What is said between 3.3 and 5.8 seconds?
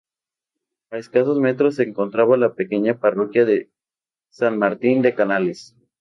de San Martín de Canales.